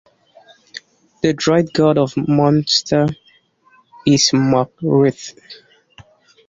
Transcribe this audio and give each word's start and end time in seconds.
The 1.21 1.33
druid-god 1.33 1.99
of 1.99 2.17
Munster 2.17 3.05
is 4.03 4.31
Mug 4.33 4.71
Ruith. 4.81 5.35